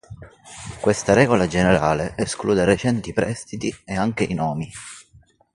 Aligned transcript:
Questa 0.79 1.13
regola 1.13 1.45
generale 1.45 2.15
esclude 2.17 2.65
recenti 2.65 3.13
prestiti 3.13 3.71
ed 3.85 3.97
anche 3.99 4.23
i 4.23 4.33
nomi. 4.33 4.67